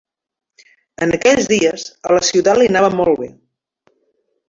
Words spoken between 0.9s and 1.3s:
En